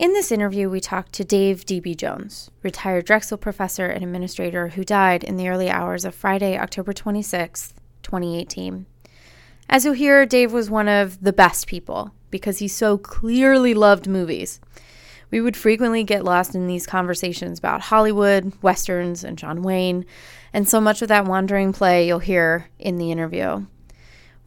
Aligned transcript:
In 0.00 0.14
this 0.14 0.32
interview, 0.32 0.70
we 0.70 0.80
talked 0.80 1.12
to 1.12 1.24
Dave 1.26 1.66
D.B. 1.66 1.94
Jones, 1.94 2.50
retired 2.62 3.04
Drexel 3.04 3.36
professor 3.36 3.84
and 3.84 4.02
administrator 4.02 4.68
who 4.68 4.82
died 4.82 5.22
in 5.22 5.36
the 5.36 5.50
early 5.50 5.68
hours 5.68 6.06
of 6.06 6.14
Friday, 6.14 6.56
October 6.56 6.94
26, 6.94 7.74
2018. 8.02 8.86
As 9.68 9.84
you'll 9.84 9.92
hear, 9.92 10.24
Dave 10.24 10.54
was 10.54 10.70
one 10.70 10.88
of 10.88 11.22
the 11.22 11.34
best 11.34 11.66
people 11.66 12.12
because 12.30 12.60
he 12.60 12.66
so 12.66 12.96
clearly 12.96 13.74
loved 13.74 14.08
movies. 14.08 14.58
We 15.30 15.42
would 15.42 15.54
frequently 15.54 16.02
get 16.02 16.24
lost 16.24 16.54
in 16.54 16.66
these 16.66 16.86
conversations 16.86 17.58
about 17.58 17.82
Hollywood, 17.82 18.54
westerns, 18.62 19.22
and 19.22 19.36
John 19.36 19.60
Wayne, 19.60 20.06
and 20.54 20.66
so 20.66 20.80
much 20.80 21.02
of 21.02 21.08
that 21.08 21.26
wandering 21.26 21.74
play 21.74 22.06
you'll 22.06 22.20
hear 22.20 22.70
in 22.78 22.96
the 22.96 23.12
interview. 23.12 23.66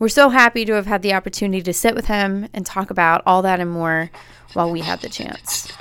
We're 0.04 0.10
so 0.10 0.28
happy 0.28 0.66
to 0.66 0.74
have 0.74 0.86
had 0.86 1.02
the 1.02 1.14
opportunity 1.14 1.62
to 1.62 1.72
sit 1.72 1.96
with 1.96 2.08
him 2.08 2.50
and 2.54 2.66
talk 2.66 2.92
about 2.92 3.24
all 3.26 3.42
that 3.44 3.62
and 3.62 3.72
more 3.72 4.12
while 4.52 4.70
we 4.70 4.82
had 4.82 5.00
the 5.00 5.08
chance. 5.08 5.72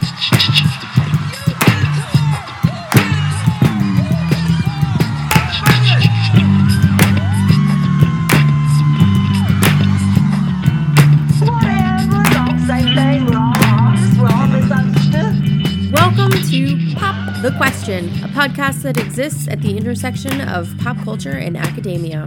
Welcome 15.90 16.30
to 16.30 16.94
Pop 16.94 17.42
the 17.42 17.52
Question, 17.56 18.06
a 18.22 18.28
podcast 18.28 18.82
that 18.82 18.98
exists 18.98 19.48
at 19.48 19.62
the 19.62 19.76
intersection 19.76 20.40
of 20.42 20.72
pop 20.78 20.96
culture 20.98 21.36
and 21.36 21.56
academia. 21.56 22.24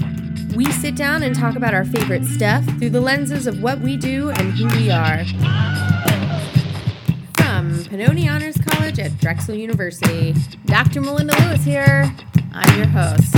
We 0.56 0.72
sit 0.72 0.96
down 0.96 1.22
and 1.22 1.36
talk 1.36 1.58
about 1.58 1.74
our 1.74 1.84
favorite 1.84 2.24
stuff 2.24 2.64
through 2.80 2.92
the 2.92 3.02
lenses 3.02 3.46
of 3.46 3.62
what 3.62 3.82
we 3.82 3.98
do 3.98 4.30
and 4.30 4.54
who 4.54 4.68
we 4.78 4.90
are. 4.90 5.26
From 7.36 7.74
Pennoni 7.84 8.32
Honors 8.32 8.58
College 8.66 8.98
at 9.00 9.18
Drexel 9.20 9.56
University, 9.56 10.34
Dr. 10.66 11.02
Melinda 11.02 11.38
Lewis 11.42 11.66
here. 11.66 12.10
I'm 12.54 12.78
your 12.78 12.88
host. 12.88 13.36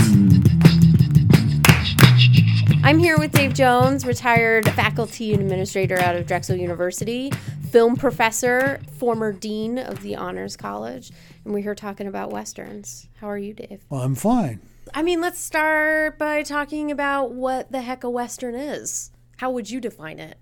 I'm 2.84 3.00
here 3.00 3.18
with 3.18 3.32
Dave 3.32 3.56
Jones, 3.56 4.06
retired 4.06 4.70
faculty 4.74 5.34
and 5.34 5.42
administrator 5.42 5.98
out 5.98 6.16
of 6.16 6.28
Drexel 6.28 6.56
University, 6.56 7.32
film 7.72 7.96
professor, 7.96 8.80
former 9.00 9.34
dean 9.34 9.80
of 9.80 10.04
the 10.04 10.16
Honors 10.16 10.56
College, 10.56 11.12
and 11.44 11.52
we're 11.56 11.64
here 11.64 11.74
talking 11.74 12.06
about 12.06 12.30
Westerns. 12.30 13.08
How 13.20 13.28
are 13.28 13.40
you, 13.40 13.56
Dave? 13.56 13.82
Well, 13.90 14.02
I'm 14.02 14.14
fine. 14.14 14.62
I 14.94 15.02
mean, 15.04 15.22
let's 15.22 15.40
start 15.40 16.18
by 16.18 16.44
talking 16.44 16.92
about 16.92 17.32
what 17.32 17.72
the 17.72 17.82
heck 17.82 18.04
a 18.04 18.10
Western 18.10 18.56
is. 18.56 19.12
How 19.38 19.52
would 19.52 19.70
you 19.70 19.80
define 19.80 20.20
it? 20.20 20.38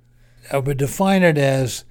I 0.52 0.58
would 0.58 0.78
define 0.78 1.24
it 1.24 1.38
as 1.38 1.86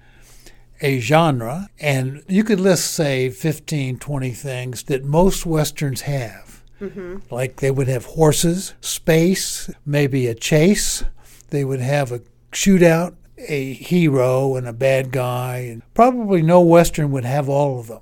a 0.80 1.00
genre, 1.00 1.68
and 1.80 2.22
you 2.28 2.44
could 2.44 2.60
list, 2.60 2.92
say, 2.92 3.30
15, 3.30 3.98
20 3.98 4.30
things 4.30 4.82
that 4.84 5.04
most 5.04 5.46
Westerns 5.46 6.02
have. 6.02 6.62
Mm-hmm. 6.80 7.18
Like 7.30 7.56
they 7.56 7.70
would 7.70 7.88
have 7.88 8.04
horses, 8.04 8.74
space, 8.80 9.70
maybe 9.86 10.26
a 10.26 10.34
chase, 10.34 11.04
they 11.50 11.64
would 11.64 11.80
have 11.80 12.12
a 12.12 12.20
shootout, 12.52 13.14
a 13.48 13.72
hero, 13.74 14.56
and 14.56 14.66
a 14.66 14.72
bad 14.72 15.10
guy. 15.10 15.58
And 15.70 15.82
probably 15.94 16.42
no 16.42 16.60
Western 16.60 17.10
would 17.12 17.24
have 17.24 17.48
all 17.48 17.78
of 17.78 17.88
them. 17.88 18.00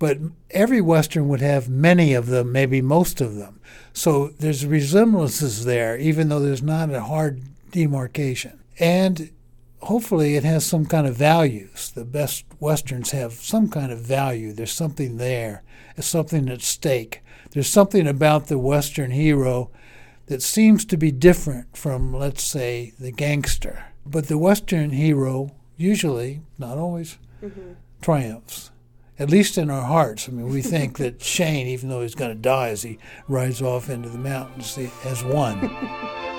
But 0.00 0.18
every 0.50 0.80
Western 0.80 1.28
would 1.28 1.42
have 1.42 1.68
many 1.68 2.14
of 2.14 2.26
them, 2.26 2.50
maybe 2.50 2.80
most 2.80 3.20
of 3.20 3.36
them. 3.36 3.60
So 3.92 4.28
there's 4.28 4.64
resemblances 4.64 5.66
there, 5.66 5.96
even 5.98 6.28
though 6.28 6.40
there's 6.40 6.62
not 6.62 6.90
a 6.90 7.02
hard 7.02 7.42
demarcation. 7.70 8.58
And 8.78 9.30
hopefully 9.82 10.36
it 10.36 10.42
has 10.42 10.64
some 10.64 10.86
kind 10.86 11.06
of 11.06 11.16
values. 11.16 11.92
The 11.94 12.06
best 12.06 12.46
Westerns 12.58 13.10
have 13.10 13.34
some 13.34 13.68
kind 13.68 13.92
of 13.92 14.00
value. 14.00 14.52
There's 14.52 14.72
something 14.72 15.18
there, 15.18 15.62
there's 15.94 16.06
something 16.06 16.48
at 16.48 16.62
stake. 16.62 17.22
There's 17.50 17.68
something 17.68 18.06
about 18.06 18.46
the 18.46 18.58
Western 18.58 19.10
hero 19.10 19.70
that 20.26 20.40
seems 20.40 20.86
to 20.86 20.96
be 20.96 21.10
different 21.10 21.76
from, 21.76 22.14
let's 22.14 22.42
say, 22.42 22.94
the 22.98 23.12
gangster. 23.12 23.84
But 24.06 24.28
the 24.28 24.38
Western 24.38 24.90
hero 24.90 25.50
usually, 25.76 26.40
not 26.58 26.78
always, 26.78 27.18
mm-hmm. 27.42 27.72
triumphs. 28.00 28.70
At 29.20 29.30
least 29.30 29.58
in 29.58 29.68
our 29.68 29.84
hearts. 29.84 30.28
I 30.28 30.32
mean, 30.32 30.48
we 30.48 30.62
think 30.62 30.96
that 30.96 31.22
Shane, 31.22 31.66
even 31.66 31.90
though 31.90 32.00
he's 32.00 32.14
going 32.14 32.30
to 32.30 32.42
die 32.42 32.70
as 32.70 32.82
he 32.82 32.98
rides 33.28 33.60
off 33.60 33.90
into 33.90 34.08
the 34.08 34.18
mountains, 34.18 34.74
he 34.74 34.86
has 35.02 35.22
won. 35.22 35.58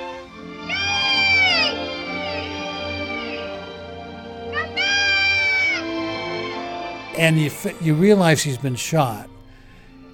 and 7.18 7.38
you 7.40 7.52
you 7.81 7.94
realize 7.94 8.41
he's 8.41 8.58
been 8.58 8.75
shot, 8.75 9.30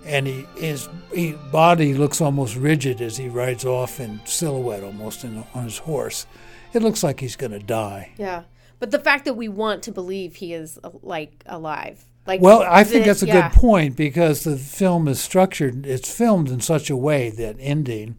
and 0.04 0.28
he 0.28 0.46
his 0.58 0.90
he, 1.14 1.32
body 1.54 1.94
looks 1.94 2.20
almost 2.20 2.58
rigid 2.58 3.00
as 3.00 3.16
he 3.16 3.30
rides 3.30 3.64
off 3.64 4.02
in 4.02 4.20
silhouette, 4.26 4.84
almost 4.84 5.24
in, 5.24 5.46
on 5.54 5.64
his 5.64 5.78
horse. 5.78 6.28
It 6.74 6.84
looks 6.84 7.02
like 7.02 7.22
he's 7.22 7.38
going 7.38 7.54
to 7.54 7.60
die. 7.60 8.12
Yeah. 8.18 8.44
But 8.80 8.92
the 8.92 9.00
fact 9.00 9.24
that 9.24 9.36
we 9.36 9.48
want 9.48 9.84
to 9.84 9.92
believe 9.92 10.36
he 10.36 10.54
is 10.54 10.78
uh, 10.84 10.90
like 11.02 11.44
alive. 11.46 12.04
Like 12.28 12.42
Well, 12.42 12.64
I 12.68 12.84
think 12.84 13.06
that's 13.06 13.24
a 13.24 13.28
yeah. 13.28 13.50
good 13.50 13.58
point 13.58 13.96
because 13.96 14.44
the 14.44 14.58
film 14.58 15.08
is 15.08 15.20
structured. 15.20 15.86
It's 15.86 16.14
filmed 16.14 16.50
in 16.50 16.60
such 16.60 16.90
a 16.90 16.98
way 16.98 17.30
that 17.30 17.56
ending 17.60 18.18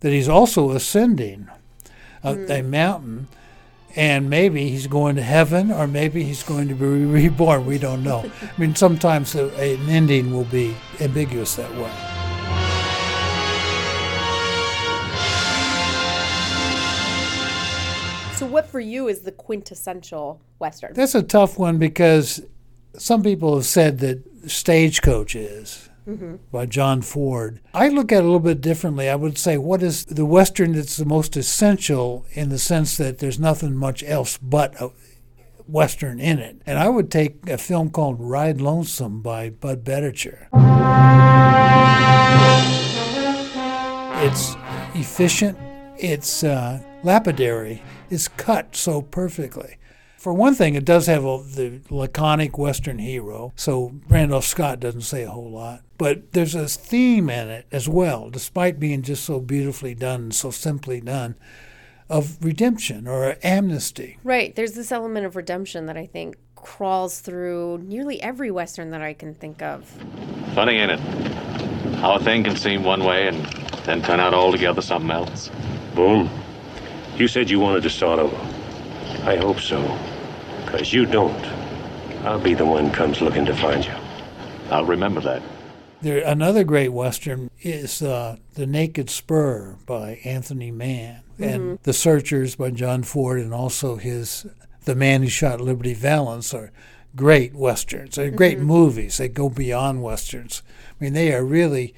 that 0.00 0.12
he's 0.12 0.28
also 0.28 0.70
ascending 0.70 1.48
a, 2.22 2.34
Hmm. 2.34 2.50
a 2.50 2.62
mountain, 2.62 3.28
and 3.96 4.30
maybe 4.30 4.68
he's 4.70 4.86
going 4.86 5.16
to 5.16 5.22
heaven, 5.22 5.70
or 5.72 5.86
maybe 5.88 6.22
he's 6.22 6.42
going 6.44 6.68
to 6.68 6.74
be 6.74 6.86
reborn. 6.86 7.66
We 7.66 7.78
don't 7.78 8.02
know. 8.04 8.30
I 8.42 8.60
mean, 8.60 8.74
sometimes 8.76 9.34
an 9.34 9.50
ending 9.88 10.32
will 10.32 10.44
be 10.44 10.74
ambiguous 11.00 11.56
that 11.56 11.74
way. 11.76 11.90
So 18.36 18.46
what 18.48 18.66
for 18.66 18.80
you 18.80 19.06
is 19.06 19.20
the 19.20 19.30
quintessential 19.30 20.40
western? 20.58 20.94
That's 20.94 21.14
a 21.14 21.22
tough 21.22 21.58
one 21.60 21.78
because 21.78 22.42
some 22.96 23.22
people 23.22 23.54
have 23.56 23.66
said 23.66 23.98
that 24.00 24.22
Stagecoach 24.48 25.34
is 25.34 25.88
by 26.50 26.66
John 26.66 27.00
Ford. 27.00 27.60
I 27.72 27.88
look 27.88 28.10
at 28.10 28.18
it 28.18 28.22
a 28.22 28.24
little 28.24 28.40
bit 28.40 28.60
differently. 28.60 29.08
I 29.08 29.14
would 29.14 29.38
say, 29.38 29.56
what 29.56 29.82
is 29.82 30.04
the 30.06 30.26
Western 30.26 30.72
that's 30.72 30.96
the 30.96 31.04
most 31.04 31.36
essential 31.36 32.26
in 32.32 32.48
the 32.48 32.58
sense 32.58 32.96
that 32.96 33.18
there's 33.18 33.38
nothing 33.38 33.76
much 33.76 34.02
else 34.02 34.36
but 34.38 34.74
a 34.80 34.90
Western 35.68 36.18
in 36.18 36.38
it? 36.40 36.60
And 36.66 36.78
I 36.78 36.88
would 36.88 37.10
take 37.10 37.48
a 37.48 37.56
film 37.56 37.90
called 37.90 38.16
Ride 38.18 38.60
Lonesome 38.60 39.22
by 39.22 39.50
Budd 39.50 39.84
Boetticher. 39.84 40.48
It's 44.24 44.56
efficient, 44.94 45.56
it's 45.98 46.44
uh, 46.44 46.80
lapidary, 47.02 47.82
it's 48.10 48.28
cut 48.28 48.74
so 48.74 49.02
perfectly. 49.02 49.76
For 50.22 50.32
one 50.32 50.54
thing, 50.54 50.76
it 50.76 50.84
does 50.84 51.06
have 51.08 51.24
a, 51.24 51.42
the 51.42 51.80
laconic 51.90 52.56
Western 52.56 53.00
hero, 53.00 53.52
so 53.56 53.94
Randolph 54.06 54.44
Scott 54.44 54.78
doesn't 54.78 55.00
say 55.00 55.24
a 55.24 55.30
whole 55.30 55.50
lot. 55.50 55.80
But 55.98 56.30
there's 56.30 56.54
a 56.54 56.68
theme 56.68 57.28
in 57.28 57.48
it 57.48 57.66
as 57.72 57.88
well, 57.88 58.30
despite 58.30 58.78
being 58.78 59.02
just 59.02 59.24
so 59.24 59.40
beautifully 59.40 59.96
done 59.96 60.20
and 60.20 60.32
so 60.32 60.52
simply 60.52 61.00
done, 61.00 61.34
of 62.08 62.38
redemption 62.40 63.08
or 63.08 63.36
amnesty. 63.42 64.18
Right. 64.22 64.54
There's 64.54 64.74
this 64.74 64.92
element 64.92 65.26
of 65.26 65.34
redemption 65.34 65.86
that 65.86 65.96
I 65.96 66.06
think 66.06 66.36
crawls 66.54 67.18
through 67.18 67.78
nearly 67.78 68.22
every 68.22 68.52
western 68.52 68.92
that 68.92 69.02
I 69.02 69.14
can 69.14 69.34
think 69.34 69.60
of. 69.60 69.84
Funny, 70.54 70.76
ain't 70.76 70.92
it? 70.92 71.00
How 71.96 72.14
a 72.14 72.22
thing 72.22 72.44
can 72.44 72.54
seem 72.54 72.84
one 72.84 73.02
way 73.02 73.26
and 73.26 73.44
then 73.86 74.00
turn 74.02 74.20
out 74.20 74.34
altogether 74.34 74.82
something 74.82 75.10
else. 75.10 75.50
Boom. 75.96 76.30
You 77.16 77.26
said 77.26 77.50
you 77.50 77.58
wanted 77.58 77.82
to 77.82 77.90
start 77.90 78.20
over. 78.20 78.36
I 79.24 79.34
hope 79.34 79.58
so. 79.58 79.80
Because 80.72 80.92
you 80.92 81.06
don't. 81.06 81.44
I'll 82.24 82.40
be 82.40 82.54
the 82.54 82.64
one 82.64 82.90
comes 82.90 83.20
looking 83.20 83.44
to 83.44 83.54
find 83.54 83.84
you. 83.84 83.92
I'll 84.70 84.86
remember 84.86 85.20
that. 85.20 85.42
There, 86.00 86.18
another 86.26 86.64
great 86.64 86.88
Western 86.88 87.50
is 87.60 88.02
uh, 88.02 88.36
The 88.54 88.66
Naked 88.66 89.08
Spur 89.10 89.76
by 89.86 90.20
Anthony 90.24 90.70
Mann, 90.72 91.20
and 91.38 91.78
The 91.82 91.92
Searchers 91.92 92.56
by 92.56 92.70
John 92.70 93.02
Ford, 93.02 93.38
and 93.38 93.54
also 93.54 93.96
his 93.96 94.46
The 94.84 94.96
Man 94.96 95.22
Who 95.22 95.28
Shot 95.28 95.60
Liberty 95.60 95.94
Valance 95.94 96.52
are 96.54 96.72
great 97.14 97.54
Westerns. 97.54 98.16
They're 98.16 98.30
great 98.30 98.58
movies. 98.58 99.18
They 99.18 99.28
go 99.28 99.48
beyond 99.48 100.02
Westerns. 100.02 100.62
I 100.90 101.04
mean, 101.04 101.12
they 101.12 101.32
are 101.32 101.44
really 101.44 101.94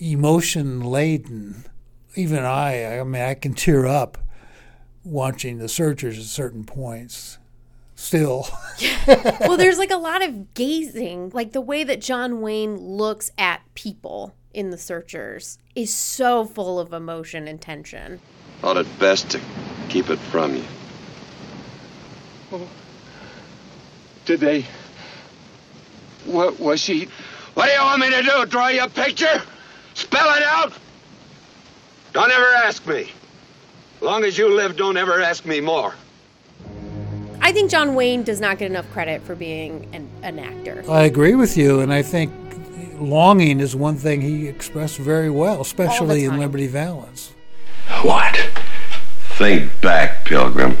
emotion 0.00 0.80
laden. 0.80 1.64
Even 2.14 2.42
I, 2.44 2.98
I 2.98 3.04
mean, 3.04 3.22
I 3.22 3.34
can 3.34 3.54
tear 3.54 3.86
up 3.86 4.18
watching 5.04 5.58
The 5.58 5.68
Searchers 5.68 6.18
at 6.18 6.24
certain 6.24 6.64
points. 6.64 7.38
Still. 7.98 8.46
well, 9.40 9.56
there's 9.56 9.76
like 9.76 9.90
a 9.90 9.96
lot 9.96 10.24
of 10.24 10.54
gazing, 10.54 11.30
like 11.34 11.50
the 11.50 11.60
way 11.60 11.82
that 11.82 12.00
John 12.00 12.40
Wayne 12.40 12.76
looks 12.76 13.32
at 13.36 13.60
people 13.74 14.36
in 14.54 14.70
The 14.70 14.78
Searchers 14.78 15.58
is 15.74 15.92
so 15.92 16.44
full 16.44 16.78
of 16.78 16.92
emotion 16.92 17.48
and 17.48 17.60
tension. 17.60 18.20
Thought 18.60 18.76
it 18.76 18.98
best 19.00 19.30
to 19.30 19.40
keep 19.88 20.10
it 20.10 20.18
from 20.20 20.54
you. 20.54 20.64
Did 24.26 24.40
they? 24.40 24.64
What 26.24 26.60
was 26.60 26.80
she? 26.80 27.08
What 27.54 27.66
do 27.66 27.72
you 27.72 27.80
want 27.80 28.00
me 28.00 28.10
to 28.10 28.22
do? 28.22 28.46
Draw 28.46 28.68
you 28.68 28.84
a 28.84 28.88
picture? 28.88 29.42
Spell 29.94 30.36
it 30.36 30.44
out? 30.44 30.72
Don't 32.12 32.30
ever 32.30 32.54
ask 32.54 32.86
me. 32.86 33.10
Long 34.00 34.22
as 34.22 34.38
you 34.38 34.54
live, 34.54 34.76
don't 34.76 34.96
ever 34.96 35.20
ask 35.20 35.44
me 35.44 35.60
more. 35.60 35.94
I 37.48 37.52
think 37.52 37.70
John 37.70 37.94
Wayne 37.94 38.24
does 38.24 38.42
not 38.42 38.58
get 38.58 38.70
enough 38.70 38.92
credit 38.92 39.22
for 39.22 39.34
being 39.34 39.88
an, 39.94 40.06
an 40.22 40.38
actor. 40.38 40.84
I 40.86 41.04
agree 41.04 41.34
with 41.34 41.56
you, 41.56 41.80
and 41.80 41.90
I 41.90 42.02
think 42.02 42.30
longing 43.00 43.60
is 43.60 43.74
one 43.74 43.96
thing 43.96 44.20
he 44.20 44.46
expressed 44.46 44.98
very 44.98 45.30
well, 45.30 45.62
especially 45.62 46.26
in. 46.26 46.38
Liberty 46.38 46.66
Valance. 46.66 47.32
What? 48.02 48.36
Think 49.38 49.80
back, 49.80 50.26
Pilgrim. 50.26 50.76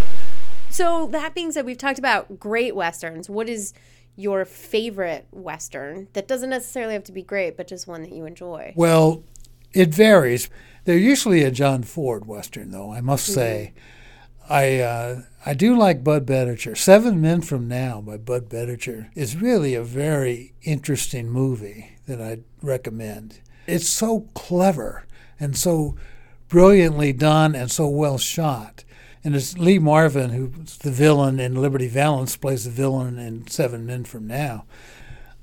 So 0.68 1.06
that 1.06 1.34
being 1.34 1.52
said, 1.52 1.64
we've 1.64 1.78
talked 1.78 1.98
about 1.98 2.38
great 2.38 2.76
westerns. 2.76 3.30
What 3.30 3.48
is 3.48 3.72
your 4.16 4.44
favorite 4.44 5.26
western 5.30 6.08
that 6.12 6.28
doesn't 6.28 6.50
necessarily 6.50 6.92
have 6.92 7.04
to 7.04 7.12
be 7.12 7.22
great, 7.22 7.56
but 7.56 7.66
just 7.66 7.86
one 7.86 8.02
that 8.02 8.12
you 8.12 8.26
enjoy? 8.26 8.74
Well, 8.76 9.22
it 9.72 9.88
varies. 9.88 10.50
They're 10.84 10.98
usually 10.98 11.44
a 11.44 11.50
John 11.50 11.82
Ford 11.82 12.26
Western, 12.26 12.72
though, 12.72 12.92
I 12.92 13.00
must 13.00 13.26
hmm. 13.26 13.32
say. 13.32 13.72
I 14.48 14.78
uh, 14.78 15.22
I 15.44 15.54
do 15.54 15.76
like 15.76 16.04
Budd 16.04 16.26
Boetticher. 16.26 16.76
Seven 16.76 17.20
Men 17.20 17.42
from 17.42 17.68
Now 17.68 18.00
by 18.00 18.16
Budd 18.16 18.48
Boetticher 18.48 19.10
is 19.14 19.36
really 19.36 19.74
a 19.74 19.82
very 19.82 20.54
interesting 20.62 21.28
movie 21.28 21.96
that 22.06 22.20
I'd 22.20 22.44
recommend. 22.62 23.40
It's 23.66 23.88
so 23.88 24.20
clever 24.34 25.04
and 25.38 25.56
so 25.56 25.96
brilliantly 26.48 27.12
done 27.12 27.54
and 27.54 27.70
so 27.70 27.88
well 27.88 28.18
shot. 28.18 28.84
And 29.22 29.36
it's 29.36 29.58
Lee 29.58 29.78
Marvin, 29.78 30.30
who's 30.30 30.78
the 30.78 30.90
villain 30.90 31.38
in 31.38 31.60
Liberty 31.60 31.88
Valance, 31.88 32.36
plays 32.36 32.64
the 32.64 32.70
villain 32.70 33.18
in 33.18 33.46
Seven 33.48 33.84
Men 33.84 34.04
from 34.04 34.26
Now. 34.26 34.64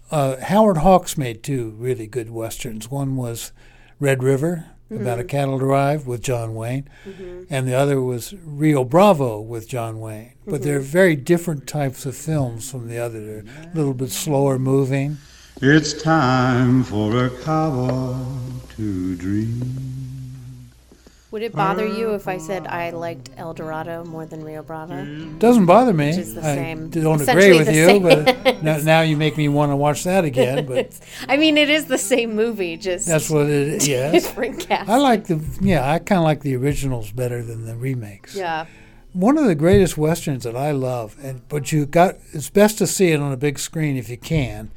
Uh, 0.09 0.37
Howard 0.37 0.77
Hawks 0.77 1.17
made 1.17 1.43
two 1.43 1.71
really 1.77 2.07
good 2.07 2.29
westerns. 2.29 2.89
One 2.89 3.15
was 3.15 3.51
Red 3.99 4.23
River, 4.23 4.67
about 4.89 5.19
a 5.19 5.23
mm-hmm. 5.23 5.27
cattle 5.29 5.59
drive 5.59 6.05
with 6.05 6.21
John 6.21 6.55
Wayne, 6.55 6.87
mm-hmm. 7.07 7.43
and 7.49 7.67
the 7.67 7.73
other 7.73 8.01
was 8.01 8.33
Rio 8.43 8.83
Bravo 8.83 9.39
with 9.39 9.67
John 9.67 9.99
Wayne. 9.99 10.33
But 10.45 10.61
they're 10.61 10.79
mm-hmm. 10.79 10.87
very 10.87 11.15
different 11.15 11.67
types 11.67 12.05
of 12.05 12.15
films 12.15 12.69
from 12.69 12.87
the 12.87 12.99
other. 12.99 13.23
They're 13.25 13.71
a 13.71 13.75
little 13.75 13.93
bit 13.93 14.11
slower 14.11 14.59
moving. 14.59 15.17
It's 15.61 15.93
time 16.01 16.83
for 16.83 17.25
a 17.25 17.29
cowboy 17.29 18.15
to 18.75 19.15
dream. 19.15 20.04
Would 21.35 21.43
it 21.43 21.51
bother 21.51 21.85
you 21.85 22.13
if 22.13 22.29
I 22.29 22.37
said 22.37 22.65
I 22.65 22.91
um, 22.91 22.95
liked 22.95 23.29
El 23.35 23.53
Dorado 23.53 24.05
more 24.05 24.25
than 24.25 24.41
Rio 24.41 24.63
Bravo? 24.63 25.03
Doesn't 25.37 25.65
bother 25.65 25.91
me. 25.91 26.11
Which 26.11 26.17
is 26.19 26.33
the 26.33 26.49
I 26.49 26.73
don't 26.75 27.19
agree 27.19 27.57
with 27.57 27.75
you, 27.75 27.87
same. 27.87 28.03
but 28.03 28.63
now, 28.63 28.77
now 28.77 29.01
you 29.01 29.17
make 29.17 29.35
me 29.35 29.49
want 29.49 29.73
to 29.73 29.75
watch 29.75 30.05
that 30.05 30.23
again. 30.23 30.65
But 30.65 30.97
I 31.27 31.35
mean, 31.35 31.57
it 31.57 31.69
is 31.69 31.87
the 31.87 31.97
same 31.97 32.37
movie, 32.37 32.77
just 32.77 33.05
that's 33.05 33.29
what 33.29 33.47
it 33.47 33.49
is. 33.49 33.85
Yes. 33.95 34.13
different 34.13 34.61
cast. 34.61 34.89
I 34.89 34.95
like 34.95 35.25
the 35.25 35.43
yeah. 35.59 35.91
I 35.91 35.99
kind 35.99 36.19
of 36.19 36.23
like 36.23 36.39
the 36.39 36.55
originals 36.55 37.11
better 37.11 37.43
than 37.43 37.65
the 37.65 37.75
remakes. 37.75 38.33
Yeah. 38.33 38.65
One 39.11 39.37
of 39.37 39.43
the 39.43 39.55
greatest 39.55 39.97
westerns 39.97 40.45
that 40.45 40.55
I 40.55 40.71
love, 40.71 41.17
and 41.21 41.45
but 41.49 41.69
you 41.69 41.85
got 41.85 42.15
it's 42.31 42.49
best 42.49 42.77
to 42.77 42.87
see 42.87 43.11
it 43.11 43.19
on 43.19 43.33
a 43.33 43.37
big 43.37 43.59
screen 43.59 43.97
if 43.97 44.07
you 44.07 44.17
can, 44.17 44.71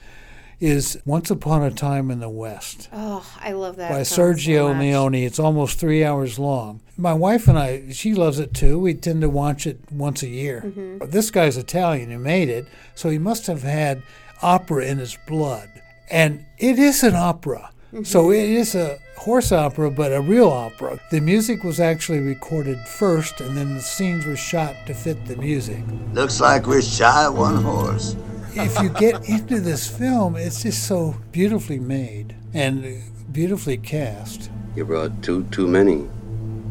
is 0.60 1.00
Once 1.04 1.30
Upon 1.30 1.62
a 1.62 1.70
Time 1.70 2.10
in 2.10 2.20
the 2.20 2.28
West 2.28 2.88
Oh, 2.92 3.24
I 3.40 3.52
love 3.52 3.76
that. 3.76 3.90
by 3.90 4.02
film 4.02 4.04
so 4.04 4.22
Sergio 4.32 4.74
much. 4.74 4.80
Leone. 4.82 5.14
It's 5.14 5.38
almost 5.38 5.78
three 5.78 6.04
hours 6.04 6.38
long. 6.38 6.80
My 6.96 7.12
wife 7.14 7.46
and 7.46 7.58
I, 7.58 7.90
she 7.92 8.14
loves 8.14 8.38
it 8.40 8.54
too. 8.54 8.78
We 8.78 8.94
tend 8.94 9.20
to 9.22 9.28
watch 9.28 9.66
it 9.66 9.80
once 9.90 10.22
a 10.22 10.28
year. 10.28 10.62
Mm-hmm. 10.66 10.98
But 10.98 11.12
This 11.12 11.30
guy's 11.30 11.56
Italian 11.56 12.10
who 12.10 12.18
made 12.18 12.48
it, 12.48 12.66
so 12.94 13.08
he 13.08 13.18
must 13.18 13.46
have 13.46 13.62
had 13.62 14.02
opera 14.42 14.84
in 14.86 14.98
his 14.98 15.16
blood. 15.26 15.68
And 16.10 16.44
it 16.58 16.78
is 16.78 17.02
an 17.04 17.14
opera. 17.14 17.70
Mm-hmm. 17.92 18.04
So 18.04 18.30
it 18.32 18.48
is 18.48 18.74
a 18.74 18.98
horse 19.16 19.52
opera, 19.52 19.90
but 19.90 20.12
a 20.12 20.20
real 20.20 20.48
opera. 20.48 20.98
The 21.10 21.20
music 21.20 21.62
was 21.64 21.78
actually 21.80 22.20
recorded 22.20 22.78
first, 22.80 23.40
and 23.40 23.56
then 23.56 23.74
the 23.74 23.80
scenes 23.80 24.26
were 24.26 24.36
shot 24.36 24.74
to 24.86 24.94
fit 24.94 25.24
the 25.26 25.36
music. 25.36 25.82
Looks 26.12 26.40
like 26.40 26.66
we're 26.66 26.82
shy 26.82 27.26
of 27.26 27.36
one 27.38 27.62
horse. 27.62 28.16
If 28.58 28.80
you 28.82 28.88
get 28.90 29.28
into 29.28 29.60
this 29.60 29.88
film, 29.88 30.36
it's 30.36 30.62
just 30.62 30.86
so 30.86 31.14
beautifully 31.32 31.78
made 31.78 32.34
and 32.52 33.02
beautifully 33.32 33.76
cast. 33.76 34.50
You 34.74 34.84
brought 34.84 35.22
two 35.22 35.44
too 35.44 35.66
many. 35.66 36.08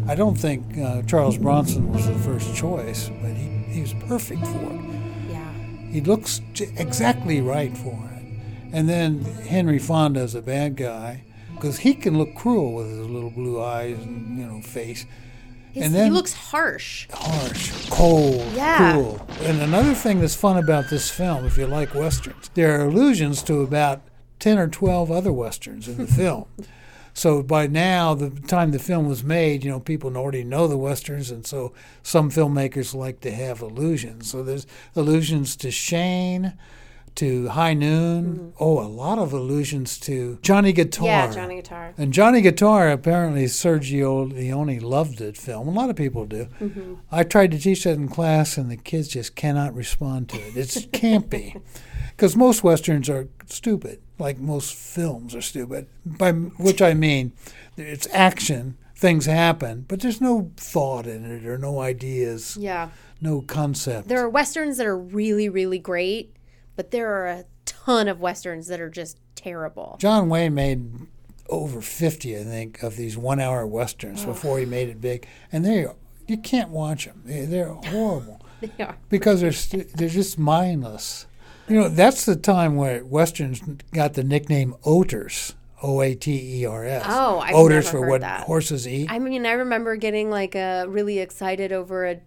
I 0.07 0.15
don't 0.15 0.37
think 0.37 0.77
uh, 0.77 1.01
Charles 1.03 1.37
Bronson 1.37 1.91
was 1.91 2.07
the 2.07 2.15
first 2.15 2.55
choice, 2.55 3.09
but 3.21 3.31
he, 3.31 3.47
he 3.73 3.81
was 3.81 3.93
perfect 4.07 4.45
for 4.47 4.71
it. 4.73 4.81
Yeah. 5.29 5.51
He 5.91 6.01
looks 6.01 6.41
j- 6.53 6.71
exactly 6.77 7.41
right 7.41 7.77
for 7.77 7.99
it. 8.15 8.23
And 8.71 8.87
then 8.87 9.21
Henry 9.49 9.79
Fonda 9.79 10.21
is 10.21 10.35
a 10.35 10.41
bad 10.41 10.75
guy 10.77 11.23
because 11.55 11.79
he 11.79 11.93
can 11.93 12.17
look 12.17 12.35
cruel 12.35 12.73
with 12.73 12.87
his 12.89 13.07
little 13.07 13.31
blue 13.31 13.61
eyes 13.61 13.97
and 13.97 14.37
you 14.37 14.45
know 14.45 14.61
face. 14.61 15.05
His, 15.77 15.85
And 15.85 15.95
then- 15.95 16.05
he 16.05 16.11
looks 16.11 16.33
harsh. 16.33 17.07
harsh, 17.11 17.89
cold, 17.89 18.43
Yeah. 18.55 18.93
cruel. 18.93 19.27
And 19.43 19.61
another 19.61 19.93
thing 19.93 20.19
that's 20.19 20.35
fun 20.35 20.57
about 20.57 20.89
this 20.89 21.09
film, 21.09 21.45
if 21.45 21.57
you 21.57 21.67
like 21.67 21.93
westerns, 21.95 22.49
there 22.53 22.79
are 22.81 22.85
allusions 22.85 23.41
to 23.43 23.61
about 23.61 24.01
10 24.39 24.57
or 24.57 24.67
12 24.67 25.11
other 25.11 25.31
westerns 25.31 25.87
in 25.87 25.97
the 25.97 26.07
film. 26.21 26.45
So 27.13 27.41
by 27.41 27.65
now, 27.65 28.13
the 28.13 28.29
time 28.29 28.69
the 28.71 28.77
film 28.79 29.07
was 29.07 29.23
made, 29.23 29.63
you 29.63 29.71
know, 29.71 29.79
people 29.79 30.15
already 30.15 30.43
know 30.43 30.67
the 30.67 30.77
westerns, 30.77 31.31
and 31.31 31.47
so 31.47 31.73
some 32.03 32.29
filmmakers 32.29 32.93
like 32.93 33.21
to 33.21 33.31
have 33.31 33.59
allusions. 33.61 34.29
So 34.29 34.43
there's 34.43 34.67
allusions 34.95 35.55
to 35.57 35.71
Shane, 35.71 36.53
to 37.17 37.49
High 37.49 37.73
Noon. 37.73 38.25
Mm-hmm. 38.25 38.49
Oh, 38.59 38.79
a 38.79 38.87
lot 38.87 39.19
of 39.19 39.33
allusions 39.33 39.99
to 40.01 40.39
Johnny 40.41 40.71
Guitar. 40.71 41.05
Yeah, 41.05 41.31
Johnny 41.31 41.55
Guitar. 41.57 41.93
And 41.97 42.13
Johnny 42.13 42.41
Guitar, 42.41 42.89
apparently 42.89 43.45
Sergio 43.45 44.31
Leone 44.31 44.79
loved 44.79 45.17
that 45.19 45.37
film. 45.37 45.67
A 45.67 45.71
lot 45.71 45.89
of 45.89 45.95
people 45.95 46.25
do. 46.25 46.45
Mm-hmm. 46.59 46.93
I 47.11 47.23
tried 47.23 47.51
to 47.51 47.59
teach 47.59 47.83
that 47.83 47.91
in 47.97 48.07
class, 48.07 48.57
and 48.57 48.71
the 48.71 48.77
kids 48.77 49.07
just 49.09 49.35
cannot 49.35 49.73
respond 49.75 50.29
to 50.29 50.37
it. 50.37 50.55
It's 50.55 50.85
campy. 50.87 51.61
Because 52.11 52.35
most 52.35 52.63
westerns 52.63 53.09
are 53.09 53.27
stupid, 53.45 54.01
like 54.17 54.39
most 54.39 54.73
films 54.73 55.35
are 55.35 55.41
stupid. 55.41 55.87
By 56.05 56.31
which 56.31 56.81
I 56.81 56.93
mean, 56.95 57.33
it's 57.77 58.07
action, 58.11 58.75
things 58.95 59.25
happen, 59.27 59.85
but 59.87 59.99
there's 59.99 60.19
no 60.21 60.51
thought 60.57 61.05
in 61.05 61.25
it 61.25 61.45
or 61.45 61.59
no 61.59 61.79
ideas, 61.79 62.57
Yeah. 62.59 62.89
no 63.21 63.41
concept. 63.41 64.07
There 64.07 64.19
are 64.19 64.29
westerns 64.29 64.77
that 64.77 64.87
are 64.87 64.97
really, 64.97 65.47
really 65.47 65.77
great, 65.77 66.35
but 66.77 66.91
there 66.91 67.11
are 67.13 67.27
a 67.27 67.45
ton 67.65 68.07
of 68.07 68.21
westerns 68.21 68.67
that 68.67 68.79
are 68.79 68.89
just 68.89 69.17
terrible. 69.35 69.97
John 69.99 70.29
Wayne 70.29 70.53
made 70.53 70.89
over 71.49 71.81
50, 71.81 72.37
I 72.39 72.43
think, 72.43 72.81
of 72.83 72.95
these 72.95 73.17
one 73.17 73.39
hour 73.41 73.67
westerns 73.67 74.23
before 74.23 74.59
he 74.59 74.65
made 74.65 74.87
it 74.87 75.01
big. 75.01 75.27
And 75.51 75.65
they 75.65 75.85
you 76.27 76.37
can't 76.37 76.69
watch 76.69 77.05
them. 77.05 77.23
They, 77.25 77.45
they're 77.45 77.67
horrible 77.85 78.41
They 78.61 78.83
are. 78.83 78.97
because 79.09 79.41
they're, 79.41 79.51
st- 79.51 79.93
they're 79.97 80.09
just 80.09 80.37
mindless. 80.37 81.25
You 81.67 81.81
know, 81.81 81.89
that's 81.89 82.25
the 82.25 82.35
time 82.37 82.75
where 82.77 83.03
westerns 83.03 83.61
got 83.91 84.13
the 84.13 84.23
nickname 84.23 84.75
Oaters. 84.85 85.53
O 85.83 86.01
A 86.01 86.15
T 86.15 86.61
E 86.61 86.65
R 86.65 86.83
S. 86.85 87.03
Oh, 87.07 87.37
I've 87.39 87.53
never 87.53 87.81
for 87.83 87.99
heard 88.01 88.09
what 88.09 88.21
that. 88.21 88.41
horses 88.45 88.87
eat. 88.87 89.11
I 89.11 89.19
mean, 89.19 89.45
I 89.45 89.51
remember 89.51 89.95
getting 89.95 90.31
like 90.31 90.55
a 90.55 90.85
really 90.87 91.19
excited 91.19 91.71
over 91.71 92.07
a 92.07 92.19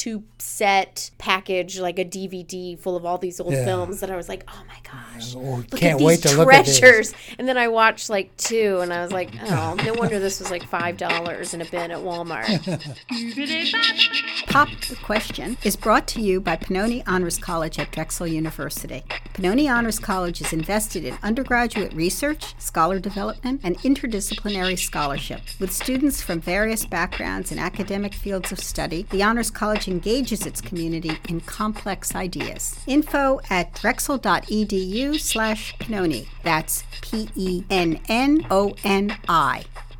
two 0.00 0.24
set 0.38 1.10
package, 1.18 1.78
like 1.78 1.98
a 1.98 2.04
DVD 2.06 2.78
full 2.78 2.96
of 2.96 3.04
all 3.04 3.18
these 3.18 3.38
old 3.38 3.52
Yeah. 3.52 3.66
films 3.66 4.00
that 4.00 4.10
I 4.10 4.16
was 4.16 4.30
like, 4.30 4.44
oh 4.48 4.62
my 4.66 4.76
gosh. 4.82 5.34
Oh, 5.36 5.40
Look 5.40 5.70
can't 5.72 5.92
at 5.92 5.98
these 5.98 6.06
wait 6.06 6.22
to 6.22 6.36
look 6.38 6.50
at 6.50 6.64
this. 6.64 6.78
treasures. 6.78 7.12
And 7.38 7.46
then 7.46 7.58
I 7.58 7.68
watched 7.68 8.08
like 8.08 8.34
two 8.38 8.78
and 8.80 8.94
I 8.94 9.02
was 9.02 9.12
like, 9.12 9.28
oh, 9.42 9.76
no 9.84 9.92
wonder 9.92 10.18
this 10.18 10.40
was 10.40 10.50
like 10.50 10.62
$5 10.62 11.54
in 11.54 11.60
a 11.60 11.64
bin 11.66 11.90
at 11.90 11.98
Walmart. 11.98 12.46
Pop 14.48 14.68
the 14.88 14.96
Question 14.96 15.58
is 15.64 15.76
brought 15.76 16.08
to 16.08 16.22
you 16.22 16.40
by 16.40 16.56
Pennoni 16.56 17.02
Honors 17.06 17.36
College 17.38 17.78
at 17.78 17.92
Drexel 17.92 18.26
University. 18.26 19.02
Pennoni 19.34 19.70
Honors 19.70 19.98
College 19.98 20.40
is 20.40 20.52
invested 20.54 21.04
in 21.04 21.18
undergraduate 21.22 21.92
research, 21.92 22.54
scholar 22.58 22.98
development, 22.98 23.60
and 23.62 23.78
interdisciplinary 23.80 24.78
scholarship. 24.78 25.40
With 25.60 25.70
students 25.72 26.22
from 26.22 26.40
various 26.40 26.86
backgrounds 26.86 27.50
and 27.50 27.60
academic 27.60 28.14
fields 28.14 28.50
of 28.50 28.60
study, 28.60 29.06
the 29.10 29.22
Honors 29.22 29.50
College 29.50 29.86
engages 29.90 30.46
its 30.46 30.60
community 30.60 31.12
in 31.28 31.40
complex 31.40 32.14
ideas. 32.14 32.78
Info 32.86 33.40
at 33.50 33.74
drexel.edu 33.74 35.18
slash 35.18 35.76
Pennoni. 35.78 36.28
That's 36.42 36.84
P-E-N-N-O-N-I. 37.02 38.04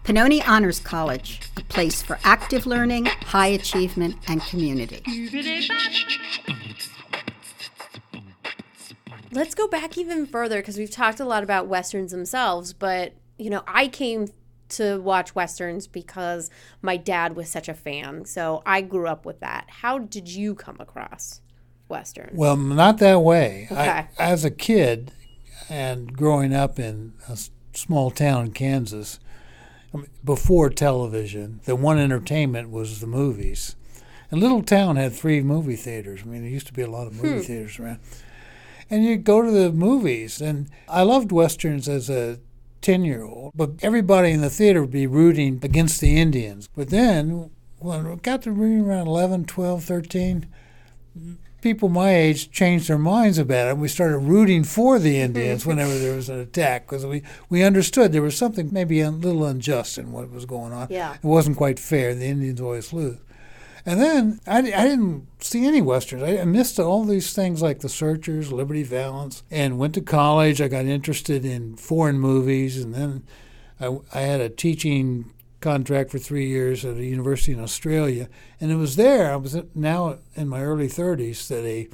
Pennoni 0.05 0.49
Honors 0.49 0.81
College, 0.81 1.41
a 1.57 1.61
place 1.65 2.03
for 2.03 2.19
active 2.25 2.67
learning, 2.67 3.05
high 3.07 3.49
achievement, 3.49 4.17
and 4.27 4.41
community. 4.43 5.03
Let's 9.33 9.55
go 9.55 9.69
back 9.69 9.97
even 9.97 10.27
further 10.27 10.57
because 10.61 10.79
we've 10.79 10.91
talked 10.91 11.21
a 11.21 11.25
lot 11.25 11.43
about 11.45 11.69
westerns 11.69 12.11
themselves, 12.11 12.73
but 12.73 13.13
you 13.39 13.51
know, 13.51 13.63
I 13.67 13.89
came 13.89 14.29
to 14.71 15.01
watch 15.01 15.35
westerns 15.35 15.87
because 15.87 16.51
my 16.83 16.97
dad 16.97 17.37
was 17.37 17.49
such 17.49 17.69
a 17.69 17.75
fan. 17.75 18.25
So 18.25 18.63
I 18.65 18.81
grew 18.81 19.07
up 19.07 19.25
with 19.25 19.41
that. 19.41 19.67
How 19.69 19.99
did 19.99 20.29
you 20.29 20.55
come 20.55 20.77
across 20.81 21.41
westerns. 21.91 22.39
Well, 22.39 22.57
not 22.57 22.99
that 22.99 23.21
way. 23.21 23.67
Okay. 23.71 23.81
I, 23.81 24.09
as 24.19 24.45
a 24.45 24.51
kid 24.51 25.13
and 25.69 26.17
growing 26.17 26.55
up 26.55 26.79
in 26.79 27.13
a 27.29 27.37
small 27.75 28.11
town 28.11 28.47
in 28.47 28.53
Kansas, 28.53 29.21
before 30.25 30.71
television, 30.71 31.61
the 31.65 31.77
one 31.77 31.99
entertainment 31.99 32.71
was 32.71 33.01
the 33.01 33.07
movies. 33.07 33.75
And 34.31 34.41
little 34.41 34.63
town 34.63 34.97
had 34.97 35.13
three 35.13 35.43
movie 35.43 35.77
theaters. 35.77 36.21
I 36.23 36.27
mean, 36.27 36.43
there 36.43 36.51
used 36.51 36.69
to 36.69 36.73
be 36.73 36.83
a 36.83 36.91
lot 36.91 37.09
of 37.09 37.15
movie 37.15 37.39
Hmm. 37.39 37.43
theaters 37.43 37.79
around. 37.81 37.99
And 38.89 39.05
you 39.05 39.17
go 39.17 39.43
to 39.43 39.51
the 39.51 39.73
movies, 39.73 40.41
and 40.41 40.69
I 40.89 41.03
loved 41.03 41.31
westerns 41.33 41.89
as 41.89 42.09
a 42.09 42.39
10 42.83 43.05
year 43.05 43.25
old, 43.25 43.53
but 43.55 43.73
everybody 43.83 44.31
in 44.31 44.41
the 44.41 44.51
theater 44.51 44.81
would 44.81 44.91
be 44.91 45.07
rooting 45.07 45.61
against 45.63 46.01
the 46.01 46.17
Indians. 46.17 46.69
But 46.75 46.91
then, 46.91 47.51
when 47.79 48.07
it 48.07 48.23
got 48.23 48.43
to 48.43 48.53
being 48.53 48.81
around 48.87 49.07
11, 49.07 49.45
12, 49.47 49.85
13, 49.85 50.47
people 51.61 51.89
my 51.89 52.15
age 52.15 52.51
changed 52.51 52.89
their 52.89 52.99
minds 52.99 53.39
about 53.39 53.69
it. 53.69 53.71
and 53.73 53.81
We 53.81 53.89
started 53.89 54.19
rooting 54.19 54.65
for 54.65 54.99
the 54.99 55.21
Indians 55.21 55.67
whenever 55.67 55.97
there 55.99 56.17
was 56.17 56.29
an 56.29 56.41
attack 56.41 56.87
because 56.87 57.05
we, 57.05 57.23
we 57.49 57.63
understood 57.63 58.13
there 58.13 58.23
was 58.23 58.37
something 58.37 58.71
maybe 58.73 59.01
a 59.01 59.11
little 59.11 59.45
unjust 59.45 59.99
in 59.99 60.13
what 60.13 60.31
was 60.31 60.47
going 60.47 60.73
on. 60.73 60.89
Yeah. 60.91 61.15
It 61.15 61.23
wasn't 61.23 61.57
quite 61.57 61.79
fair. 61.79 62.15
The 62.15 62.27
Indians 62.27 62.61
always 62.61 62.93
lose. 62.93 63.19
And 63.87 64.01
then 64.01 64.41
I, 64.47 64.59
I 64.59 64.85
didn't 64.85 65.27
see 65.43 65.67
any 65.67 65.81
westerns. 65.81 66.23
I, 66.23 66.39
I 66.39 66.45
missed 66.45 66.79
all 66.79 67.05
these 67.05 67.33
things 67.33 67.63
like 67.63 67.81
The 67.81 67.89
Searchers, 67.89 68.53
Liberty 68.53 68.83
Valance, 68.83 69.43
and 69.51 69.79
went 69.79 69.95
to 69.95 70.01
college. 70.01 70.61
I 70.61 70.69
got 70.69 70.85
interested 70.85 71.45
in 71.45 71.77
foreign 71.77 72.19
movies, 72.19 72.83
and 72.83 72.95
then 72.95 73.25
I, 73.81 73.99
I 74.13 74.21
had 74.21 74.41
a 74.41 74.49
teaching 74.49 75.33
contract 75.61 76.11
for 76.11 76.19
three 76.19 76.47
years 76.47 76.85
at 76.85 76.97
a 76.97 77.05
university 77.05 77.53
in 77.53 77.61
Australia. 77.61 78.29
And 78.61 78.71
it 78.71 78.77
was 78.77 78.97
there, 78.97 79.33
I 79.33 79.37
was 79.37 79.57
now 79.75 80.19
in 80.35 80.49
my 80.49 80.63
early 80.63 80.89
30s, 80.89 81.49
that 81.49 81.65
a 81.65 81.89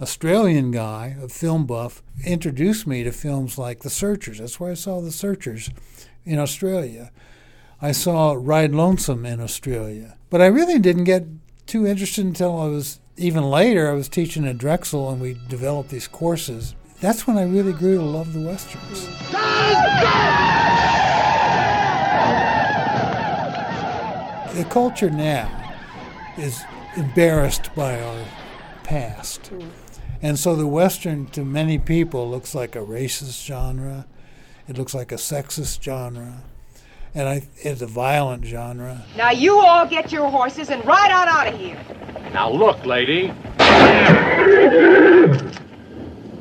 Australian 0.00 0.72
guy, 0.72 1.16
a 1.22 1.28
film 1.28 1.64
buff, 1.64 2.02
introduced 2.24 2.86
me 2.86 3.04
to 3.04 3.12
films 3.12 3.56
like 3.56 3.80
The 3.80 3.90
Searchers. 3.90 4.38
That's 4.38 4.58
where 4.58 4.72
I 4.72 4.74
saw 4.74 5.00
The 5.00 5.12
Searchers 5.12 5.70
in 6.24 6.38
Australia. 6.38 7.12
I 7.80 7.92
saw 7.92 8.36
Ride 8.38 8.72
Lonesome 8.72 9.24
in 9.24 9.40
Australia. 9.40 10.16
But 10.32 10.40
I 10.40 10.46
really 10.46 10.78
didn't 10.78 11.04
get 11.04 11.26
too 11.66 11.86
interested 11.86 12.24
until 12.24 12.58
I 12.58 12.66
was 12.66 13.00
even 13.18 13.44
later. 13.50 13.90
I 13.90 13.92
was 13.92 14.08
teaching 14.08 14.46
at 14.48 14.56
Drexel 14.56 15.10
and 15.10 15.20
we 15.20 15.38
developed 15.50 15.90
these 15.90 16.08
courses. 16.08 16.74
That's 17.02 17.26
when 17.26 17.36
I 17.36 17.42
really 17.42 17.74
grew 17.74 17.98
to 17.98 18.02
love 18.02 18.32
the 18.32 18.40
Westerns. 18.40 19.06
The 24.56 24.64
culture 24.70 25.10
now 25.10 25.74
is 26.38 26.62
embarrassed 26.96 27.68
by 27.74 28.00
our 28.00 28.24
past. 28.84 29.50
Mm. 29.52 29.68
And 30.22 30.38
so 30.38 30.56
the 30.56 30.66
Western, 30.66 31.26
to 31.26 31.44
many 31.44 31.78
people, 31.78 32.30
looks 32.30 32.54
like 32.54 32.74
a 32.74 32.78
racist 32.78 33.44
genre. 33.44 34.06
It 34.66 34.78
looks 34.78 34.94
like 34.94 35.12
a 35.12 35.16
sexist 35.16 35.82
genre. 35.82 36.42
And 37.14 37.28
I, 37.28 37.42
it's 37.58 37.82
a 37.82 37.86
violent 37.86 38.44
genre. 38.44 39.04
Now 39.16 39.30
you 39.30 39.58
all 39.58 39.86
get 39.86 40.10
your 40.10 40.30
horses 40.30 40.70
and 40.70 40.84
ride 40.86 41.12
on 41.12 41.28
out 41.28 41.46
of 41.52 41.60
here. 41.60 41.78
Now 42.32 42.50
look, 42.50 42.84
lady. 42.86 43.28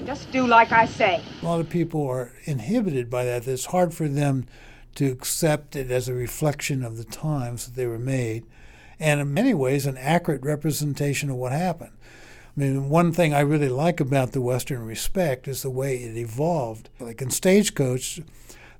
Just 0.05 0.31
do 0.31 0.47
like 0.47 0.71
I 0.71 0.85
say. 0.85 1.21
A 1.41 1.45
lot 1.45 1.59
of 1.59 1.69
people 1.69 2.07
are 2.07 2.31
inhibited 2.45 3.09
by 3.09 3.25
that. 3.25 3.47
It's 3.47 3.65
hard 3.65 3.93
for 3.93 4.07
them 4.07 4.45
to 4.95 5.11
accept 5.11 5.75
it 5.75 5.91
as 5.91 6.07
a 6.07 6.13
reflection 6.13 6.83
of 6.83 6.97
the 6.97 7.03
times 7.03 7.65
that 7.65 7.75
they 7.75 7.87
were 7.87 7.99
made, 7.99 8.45
and 8.99 9.21
in 9.21 9.33
many 9.33 9.53
ways, 9.53 9.85
an 9.85 9.97
accurate 9.97 10.43
representation 10.43 11.29
of 11.29 11.37
what 11.37 11.51
happened. 11.51 11.91
I 12.57 12.59
mean, 12.59 12.89
one 12.89 13.13
thing 13.13 13.33
I 13.33 13.39
really 13.39 13.69
like 13.69 14.01
about 14.01 14.33
the 14.33 14.41
Western 14.41 14.85
respect 14.85 15.47
is 15.47 15.61
the 15.61 15.69
way 15.69 15.97
it 15.97 16.17
evolved. 16.17 16.89
Like 16.99 17.21
in 17.21 17.29
Stagecoach, 17.29 18.21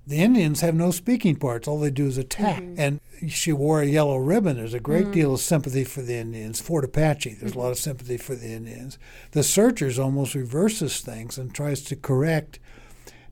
the 0.07 0.17
Indians 0.17 0.61
have 0.61 0.75
no 0.75 0.91
speaking 0.91 1.35
parts. 1.35 1.67
All 1.67 1.79
they 1.79 1.91
do 1.91 2.07
is 2.07 2.17
attack. 2.17 2.61
Mm-hmm. 2.61 2.79
And 2.79 2.99
she 3.31 3.53
wore 3.53 3.81
a 3.81 3.85
yellow 3.85 4.17
ribbon. 4.17 4.57
There's 4.57 4.73
a 4.73 4.79
great 4.79 5.07
Mm. 5.07 5.13
deal 5.13 5.33
of 5.35 5.41
sympathy 5.41 5.83
for 5.83 6.01
the 6.01 6.15
Indians. 6.15 6.59
Fort 6.59 6.83
Apache, 6.83 7.35
there's 7.35 7.51
a 7.51 7.53
mm-hmm. 7.53 7.59
lot 7.59 7.71
of 7.71 7.77
sympathy 7.77 8.17
for 8.17 8.35
the 8.35 8.51
Indians. 8.51 8.97
The 9.31 9.43
Searchers 9.43 9.99
almost 9.99 10.33
reverses 10.33 11.01
things 11.01 11.37
and 11.37 11.53
tries 11.53 11.81
to 11.83 11.95
correct, 11.95 12.57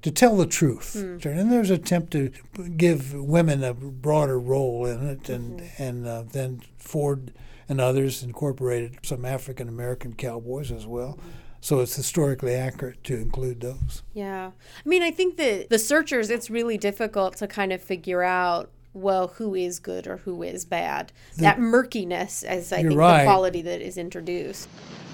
to 0.04 0.12
tell 0.12 0.38
the 0.38 0.46
truth. 0.46 0.96
Mm. 0.96 1.26
And 1.26 1.52
there's 1.52 1.72
an 1.72 1.78
attempt 1.78 2.12
to 2.12 2.32
give 2.78 3.16
women 3.16 3.64
a 3.64 3.74
broader 3.74 4.40
role 4.40 4.86
in 4.86 5.08
it. 5.08 5.28
And, 5.28 5.60
mm-hmm. 5.60 5.84
and 5.84 6.08
uh, 6.08 6.24
then 6.32 6.62
Ford 6.78 7.34
and 7.68 7.82
others 7.82 8.24
incorporated 8.24 9.00
some 9.04 9.26
African 9.26 9.68
American 9.68 10.14
cowboys 10.14 10.72
as 10.72 10.86
well. 10.86 11.20
So 11.62 11.80
it's 11.80 11.96
historically 11.96 12.56
accurate 12.56 13.04
to 13.06 13.16
include 13.16 13.62
those. 13.62 14.04
Yeah. 14.14 14.52
I 14.86 14.90
mean, 14.90 15.04
I 15.04 15.12
think 15.12 15.38
that 15.38 15.70
the 15.70 15.80
searchers, 15.80 16.30
it's 16.30 16.50
really 16.50 16.78
difficult 16.78 17.36
to 17.38 17.48
kind 17.48 17.74
of 17.74 17.82
figure 17.82 18.24
out, 18.24 18.70
well, 18.94 19.28
who 19.28 19.56
is 19.56 19.80
good 19.80 20.08
or 20.08 20.18
who 20.18 20.42
is 20.42 20.66
bad. 20.66 21.12
that 21.38 21.60
murkiness 21.60 22.44
is, 22.44 22.74
I 22.74 22.84
think, 22.84 22.98
right. 22.98 23.20
the 23.20 23.24
quality 23.26 23.62
that 23.64 23.82
is 23.82 23.98
introduced. 23.98 24.68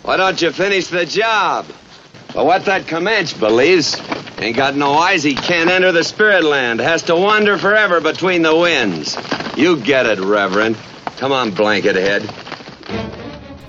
Why 0.04 0.18
don't 0.18 0.42
you 0.42 0.52
finish 0.52 0.88
the 0.88 1.06
job? 1.06 1.66
But 2.34 2.46
what 2.46 2.66
that 2.66 2.88
Comanche 2.88 3.38
believes, 3.40 4.00
ain't 4.40 4.56
got 4.56 4.76
no 4.76 4.94
eyes, 4.94 5.24
he 5.24 5.36
can't 5.36 5.70
enter 5.70 5.92
the 5.92 6.04
spirit 6.04 6.44
land, 6.44 6.80
has 6.80 7.04
to 7.04 7.16
wander 7.16 7.58
forever 7.58 8.02
between 8.02 8.42
the 8.42 8.56
winds. 8.56 9.18
You 9.58 9.78
get 9.78 10.06
it, 10.06 10.20
Reverend. 10.20 10.78
Come 11.18 11.32
on, 11.32 11.52
blanket 11.52 11.96
head. 11.96 12.30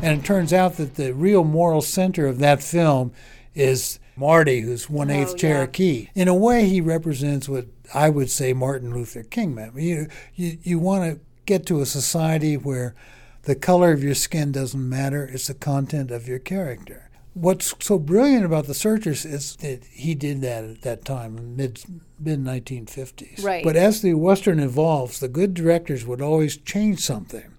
And 0.03 0.21
it 0.21 0.25
turns 0.25 0.53
out 0.53 0.77
that 0.77 0.95
the 0.97 1.15
real 1.15 1.43
moral 1.43 1.81
center 1.81 2.27
of 2.27 2.39
that 2.39 2.63
film 2.63 3.13
is 3.55 3.99
Marty, 4.17 4.61
who's 4.61 4.89
one 4.89 5.11
eighth 5.11 5.29
Oh, 5.29 5.33
yeah. 5.33 5.37
Cherokee. 5.39 6.09
In 6.15 6.29
a 6.29 6.35
way, 6.35 6.69
he 6.69 6.81
represents 6.81 7.49
what 7.49 7.67
I 7.95 8.11
would 8.11 8.31
say 8.31 8.53
Martin 8.53 8.95
Luther 8.95 9.23
King 9.23 9.55
meant. 9.55 9.77
You 9.77 10.09
you, 10.35 10.59
you 10.63 10.79
want 10.79 11.05
to 11.05 11.21
get 11.45 11.67
to 11.67 11.81
a 11.81 11.87
society 11.87 12.57
where 12.57 12.95
the 13.43 13.55
color 13.55 13.93
of 13.93 14.03
your 14.03 14.15
skin 14.15 14.53
doesn't 14.53 14.89
matter; 14.89 15.25
it's 15.25 15.49
the 15.49 15.55
content 15.55 16.11
of 16.11 16.29
your 16.29 16.39
character. 16.39 17.11
What's 17.35 17.75
so 17.81 17.99
brilliant 17.99 18.47
about 18.47 18.67
the 18.67 18.75
Searchers 18.75 19.27
is 19.27 19.57
that 19.57 19.85
he 19.85 20.15
did 20.15 20.41
that 20.41 20.65
at 20.65 20.83
that 20.83 21.05
time, 21.05 21.57
mid 21.57 21.83
mid 22.19 22.41
1950s. 22.41 23.45
Right. 23.45 23.63
But 23.63 23.77
as 23.77 24.01
the 24.01 24.15
Western 24.15 24.61
evolves, 24.61 25.21
the 25.21 25.29
good 25.29 25.53
directors 25.53 26.07
would 26.07 26.23
always 26.23 26.57
change 26.57 27.01
something. 27.01 27.53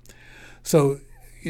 So 0.64 1.00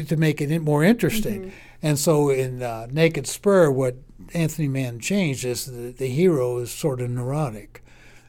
to 0.04 0.16
make 0.16 0.40
it 0.40 0.60
more 0.60 0.84
interesting. 0.84 1.42
Mm-hmm. 1.42 1.56
And 1.82 1.98
so 1.98 2.30
in 2.30 2.62
uh, 2.62 2.88
Naked 2.90 3.26
Spur, 3.26 3.70
what 3.70 3.96
Anthony 4.34 4.68
Mann 4.68 4.98
changed 5.00 5.44
is 5.44 5.66
the, 5.66 5.92
the 5.92 6.08
hero 6.08 6.58
is 6.58 6.70
sort 6.70 7.00
of 7.00 7.10
neurotic, 7.10 7.82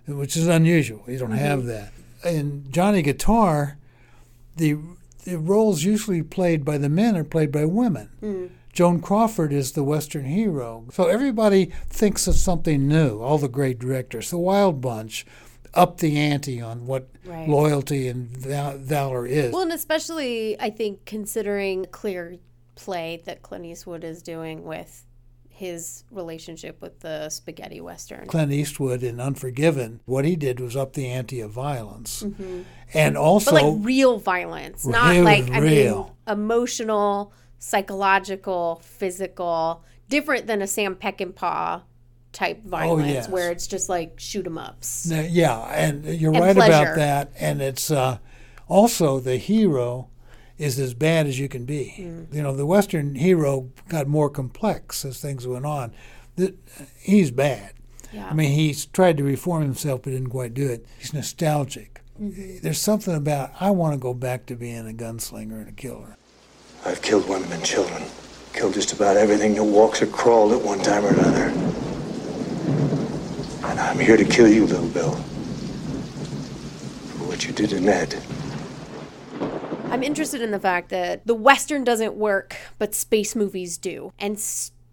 which 0.07 0.37
is 0.37 0.47
unusual. 0.47 1.03
You 1.07 1.17
don't 1.19 1.31
have 1.31 1.59
mm-hmm. 1.59 1.67
that. 1.69 1.93
In 2.23 2.69
Johnny 2.71 3.01
Guitar, 3.01 3.77
the 4.55 4.77
the 5.25 5.37
roles 5.37 5.83
usually 5.83 6.23
played 6.23 6.63
by 6.63 6.77
the 6.77 6.89
men 6.89 7.15
are 7.15 7.23
played 7.23 7.51
by 7.51 7.65
women. 7.65 8.09
Mm. 8.21 8.49
Joan 8.71 9.01
Crawford 9.01 9.51
is 9.51 9.73
the 9.73 9.83
Western 9.83 10.25
hero. 10.25 10.85
So 10.91 11.07
everybody 11.07 11.71
thinks 11.89 12.27
of 12.27 12.35
something 12.35 12.87
new, 12.87 13.19
all 13.19 13.37
the 13.37 13.47
great 13.47 13.79
directors. 13.79 14.29
The 14.29 14.37
Wild 14.37 14.79
Bunch 14.79 15.25
up 15.73 15.97
the 15.99 16.17
ante 16.17 16.61
on 16.61 16.85
what 16.87 17.07
Right. 17.25 17.47
loyalty 17.47 18.07
and 18.07 18.27
val- 18.29 18.77
valor 18.77 19.25
is. 19.27 19.51
Well, 19.53 19.61
and 19.63 19.71
especially, 19.73 20.59
I 20.59 20.69
think, 20.69 21.05
considering 21.05 21.85
clear 21.91 22.37
play 22.75 23.21
that 23.25 23.41
Clint 23.41 23.65
Eastwood 23.65 24.03
is 24.03 24.21
doing 24.21 24.63
with 24.63 25.05
his 25.49 26.05
relationship 26.09 26.81
with 26.81 27.01
the 27.01 27.29
spaghetti 27.29 27.81
western. 27.81 28.25
Clint 28.27 28.51
Eastwood 28.53 29.03
in 29.03 29.19
Unforgiven, 29.19 29.99
what 30.05 30.23
he 30.23 30.37
did 30.37 30.59
was 30.61 30.77
up 30.77 30.93
the 30.93 31.05
ante 31.07 31.41
of 31.41 31.51
violence. 31.51 32.23
And 32.93 33.17
also, 33.17 33.51
Mm-hmm. 33.51 33.65
but 33.65 33.73
like 33.75 33.85
real 33.85 34.17
violence, 34.19 34.85
not 34.85 35.11
Real, 35.11 35.23
like 35.25 35.49
I 35.51 35.59
mean 35.59 35.71
real. 35.73 36.15
emotional, 36.27 37.33
psychological, 37.57 38.79
physical, 38.83 39.83
different 40.07 40.47
than 40.47 40.61
a 40.61 40.67
Sam 40.67 40.95
Peckinpah 40.95 41.81
type 42.31 42.63
violence 42.63 43.09
Oh, 43.09 43.13
yes. 43.13 43.29
where 43.29 43.51
it's 43.51 43.67
just 43.67 43.89
like 43.89 44.19
shoot 44.19 44.45
'em 44.45 44.57
ups. 44.57 45.11
Uh, 45.11 45.27
yeah, 45.29 45.59
and 45.73 46.05
you're 46.05 46.33
And 46.33 46.43
right 46.43 46.55
pleasure. 46.55 46.73
about 46.73 46.95
that. 46.95 47.31
And 47.39 47.61
it's 47.61 47.89
uh, 47.91 48.17
also 48.67 49.19
the 49.19 49.37
hero 49.37 50.09
is 50.57 50.77
as 50.79 50.93
bad 50.93 51.25
as 51.25 51.39
you 51.39 51.47
can 51.47 51.65
be. 51.65 51.95
Mm. 51.97 52.33
You 52.33 52.41
know, 52.43 52.55
the 52.55 52.65
Western 52.65 53.15
hero 53.15 53.69
got 53.87 54.07
more 54.07 54.29
complex 54.29 55.05
as 55.05 55.19
things 55.19 55.47
went 55.47 55.65
on. 55.65 55.91
The, 56.35 56.53
he's 56.99 57.31
bad. 57.31 57.73
Yeah. 58.11 58.27
I 58.29 58.33
mean, 58.33 58.51
he's 58.51 58.85
tried 58.87 59.17
to 59.17 59.23
reform 59.23 59.61
himself, 59.63 60.01
but 60.03 60.11
didn't 60.11 60.29
quite 60.31 60.53
do 60.53 60.67
it. 60.67 60.85
He's 60.97 61.13
nostalgic. 61.13 62.01
Mm-hmm. 62.21 62.57
There's 62.61 62.81
something 62.81 63.15
about 63.15 63.51
I 63.59 63.71
want 63.71 63.93
to 63.93 63.99
go 63.99 64.13
back 64.13 64.45
to 64.47 64.55
being 64.55 64.89
a 64.89 64.93
gunslinger 64.93 65.59
and 65.59 65.69
a 65.69 65.71
killer. 65.71 66.17
I've 66.85 67.01
killed 67.01 67.29
women 67.29 67.51
and 67.51 67.63
children. 67.63 68.03
Killed 68.53 68.73
just 68.73 68.91
about 68.93 69.15
everything 69.15 69.53
that 69.55 69.63
walks 69.63 70.01
or 70.01 70.07
crawled 70.07 70.51
at 70.51 70.61
one 70.61 70.79
time 70.79 71.05
or 71.05 71.09
another. 71.09 71.51
I'm 73.79 73.97
here 73.97 74.17
to 74.17 74.25
kill 74.25 74.47
you, 74.47 74.65
little 74.65 74.89
Bill. 74.89 75.13
For 77.13 77.27
what 77.27 77.45
you 77.47 77.53
did 77.53 77.69
to 77.69 77.79
Ned. 77.79 78.21
I'm 79.85 80.03
interested 80.03 80.41
in 80.41 80.51
the 80.51 80.59
fact 80.59 80.89
that 80.89 81.25
the 81.25 81.33
Western 81.33 81.85
doesn't 81.85 82.13
work, 82.13 82.57
but 82.77 82.93
space 82.93 83.37
movies 83.37 83.77
do. 83.77 84.11
And, 84.19 84.39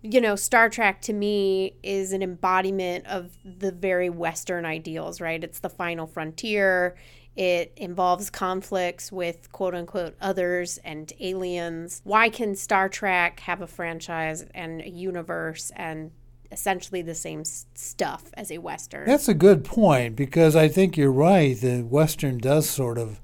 you 0.02 0.20
know, 0.20 0.36
Star 0.36 0.70
Trek 0.70 1.02
to 1.02 1.12
me 1.12 1.74
is 1.82 2.12
an 2.12 2.22
embodiment 2.22 3.06
of 3.06 3.36
the 3.44 3.72
very 3.72 4.08
Western 4.08 4.64
ideals, 4.64 5.20
right? 5.20 5.42
It's 5.42 5.58
the 5.58 5.68
final 5.68 6.06
frontier. 6.06 6.96
It 7.34 7.72
involves 7.76 8.30
conflicts 8.30 9.10
with 9.10 9.50
quote 9.52 9.74
unquote 9.74 10.16
others 10.20 10.78
and 10.78 11.12
aliens. 11.20 12.00
Why 12.04 12.30
can 12.30 12.54
Star 12.54 12.88
Trek 12.88 13.40
have 13.40 13.60
a 13.60 13.66
franchise 13.66 14.46
and 14.54 14.80
a 14.80 14.88
universe 14.88 15.72
and 15.76 16.12
essentially 16.52 17.02
the 17.02 17.14
same 17.14 17.44
stuff 17.44 18.24
as 18.34 18.50
a 18.50 18.58
Western? 18.58 19.06
That's 19.06 19.28
a 19.28 19.34
good 19.34 19.64
point 19.64 20.16
because 20.16 20.54
I 20.56 20.68
think 20.68 20.96
you're 20.96 21.12
right. 21.12 21.58
The 21.60 21.82
Western 21.82 22.38
does 22.38 22.68
sort 22.68 22.98
of, 22.98 23.20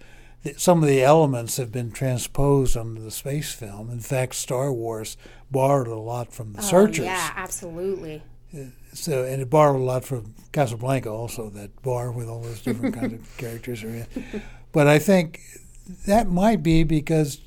some 0.57 0.83
of 0.83 0.89
the 0.89 1.03
elements 1.03 1.57
have 1.57 1.71
been 1.73 1.91
transposed 1.93 2.77
onto 2.77 3.03
the 3.03 3.11
space 3.11 3.53
film. 3.53 3.91
In 3.91 4.01
fact, 4.01 4.35
Star 4.35 4.73
Wars 4.73 5.17
borrowed 5.51 5.87
a 5.89 5.95
lot 5.97 6.33
from 6.33 6.53
the 6.53 6.61
Oh, 6.61 6.63
Searchers. 6.63 7.05
yeah, 7.05 7.33
absolutely. 7.37 8.23
Uh, 8.55 8.65
so, 8.93 9.25
and 9.25 9.41
it 9.41 9.49
borrowed 9.49 9.81
a 9.81 9.85
lot 9.85 10.05
from 10.05 10.35
Casablanca, 10.53 11.09
also 11.11 11.49
that 11.51 11.81
bar 11.83 12.11
with 12.13 12.29
all 12.29 12.43
those 12.43 12.61
different 12.61 12.95
kinds 12.95 13.15
of 13.15 13.37
characters 13.39 13.83
are 13.85 13.89
in. 13.89 14.07
But 14.73 14.87
I 14.87 14.99
think 14.99 15.41
that 16.07 16.29
might 16.29 16.63
be 16.63 16.83
because 16.85 17.41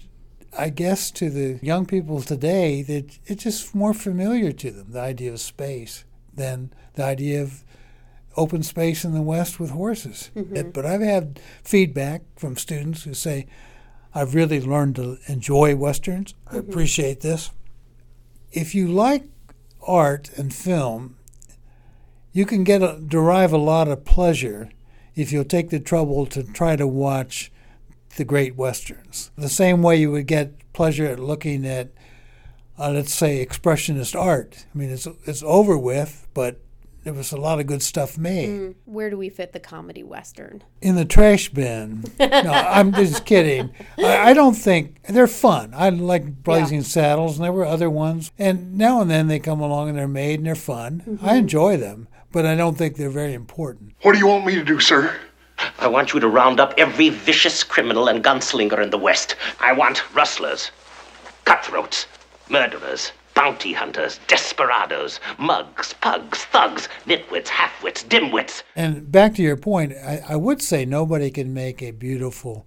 I 0.58 0.70
guess 0.70 1.12
to 1.12 1.30
the 1.30 1.60
young 1.62 1.86
people 1.86 2.22
today 2.22 2.82
that 2.84 3.20
it's 3.26 3.44
just 3.44 3.76
more 3.76 3.94
familiar 3.94 4.52
to 4.52 4.72
them 4.72 4.92
the 4.92 5.02
idea 5.02 5.32
of 5.34 5.40
space 5.40 6.06
than 6.34 6.72
the 6.94 7.04
idea 7.04 7.42
of 7.42 7.64
open 8.38 8.64
space 8.64 9.06
in 9.06 9.14
the 9.14 9.22
West 9.22 9.60
with 9.60 9.72
horses. 9.72 10.30
Mhm. 10.36 10.74
But 10.74 10.86
I've 10.86 11.02
had 11.02 11.40
feedback 11.64 12.22
from 12.36 12.58
students 12.58 13.04
who 13.04 13.14
say, 13.14 13.48
"I've 14.14 14.36
really 14.36 14.62
learned 14.62 14.96
to 14.98 15.18
enjoy 15.28 15.76
westerns. 15.76 16.34
I 16.48 16.56
Mhm. 16.56 16.60
appreciate 16.60 17.22
this." 17.22 17.52
If 18.52 18.76
you 18.76 18.88
like 18.88 19.24
art 19.86 20.32
and 20.38 20.54
film, 20.54 21.16
you 22.34 22.46
can 22.46 22.64
get 22.64 22.82
a, 22.82 23.00
derive 23.06 23.54
a 23.54 23.58
lot 23.58 23.88
of 23.88 24.04
pleasure 24.04 24.70
if 25.16 25.32
you'll 25.32 25.46
take 25.46 25.70
the 25.70 25.80
trouble 25.80 26.26
to 26.28 26.44
try 26.44 26.76
to 26.76 26.88
watch 26.88 27.52
the 28.16 28.26
great 28.26 28.56
westerns. 28.56 29.32
The 29.38 29.50
same 29.50 29.82
way 29.82 29.98
you 29.98 30.12
would 30.12 30.28
get 30.28 30.54
pleasure 30.74 31.06
at 31.06 31.20
looking 31.20 31.66
at, 31.66 31.90
uh, 32.80 32.92
let's 32.92 33.14
say, 33.14 33.46
expressionist 33.46 34.20
art. 34.20 34.66
I 34.74 34.78
mean, 34.78 34.90
it's 34.90 35.08
it's 35.26 35.44
over 35.44 35.78
with, 35.78 36.28
but 36.34 36.60
there 37.04 37.14
was 37.14 37.32
a 37.32 37.38
lot 37.38 37.60
of 37.60 37.68
good 37.68 37.84
stuff 37.84 38.18
made. 38.18 38.50
Mm, 38.50 38.76
where 38.86 39.12
do 39.12 39.18
we 39.18 39.30
fit 39.30 39.54
the 39.54 39.60
comedy 39.60 40.02
Western? 40.02 40.64
In 40.82 40.96
the 40.96 41.06
trash 41.06 41.50
bin. 41.50 42.04
no, 42.20 42.28
I'm 42.52 42.94
just 42.94 43.26
kidding. 43.32 43.70
I, 44.00 44.32
I 44.32 44.34
don't 44.34 44.56
think 44.56 45.04
they're 45.04 45.28
fun. 45.28 45.72
I 45.76 45.90
like 45.90 46.42
Blazing 46.44 46.82
Saddles, 46.82 47.38
and 47.38 47.46
there 47.46 47.52
were 47.54 47.64
other 47.66 47.92
ones. 47.92 48.32
And 48.40 48.76
now 48.78 49.02
and 49.02 49.12
then 49.12 49.28
they 49.28 49.38
come 49.40 49.62
along 49.62 49.90
and 49.90 49.98
they're 49.98 50.08
made 50.08 50.40
and 50.40 50.48
they're 50.48 50.56
fun. 50.56 51.20
I 51.22 51.34
Mhm. 51.36 51.38
enjoy 51.40 51.78
them, 51.78 52.08
but 52.32 52.44
I 52.46 52.56
don't 52.56 52.76
think 52.76 52.96
they're 52.96 53.10
very 53.12 53.34
important. 53.36 53.92
What 54.02 54.14
do 54.14 54.18
you 54.18 54.28
want 54.28 54.46
me 54.48 54.56
to 54.56 54.64
do, 54.64 54.80
sir? 54.80 55.16
I 55.80 55.88
want 55.88 56.14
you 56.14 56.20
to 56.20 56.28
round 56.28 56.60
up 56.60 56.74
every 56.78 57.10
vicious 57.10 57.64
criminal 57.64 58.08
and 58.08 58.24
gunslinger 58.24 58.82
in 58.82 58.90
the 58.90 58.98
West. 58.98 59.36
I 59.60 59.74
want 59.74 60.04
rustlers, 60.16 60.72
cutthroats, 61.44 62.08
murderers, 62.50 63.12
bounty 63.34 63.74
hunters, 63.74 64.20
desperados, 64.28 65.20
mugs, 65.38 65.94
pugs, 66.02 66.46
thugs, 66.46 66.88
nitwits, 67.06 67.48
halfwits, 67.48 68.06
dimwits. 68.06 68.64
And 68.76 69.12
back 69.12 69.36
to 69.36 69.42
your 69.42 69.58
point, 69.58 69.94
I, 69.94 70.22
I 70.30 70.36
would 70.38 70.62
say 70.62 70.86
nobody 70.86 71.30
can 71.30 71.54
make 71.54 71.84
a 71.84 71.92
beautiful 71.92 72.66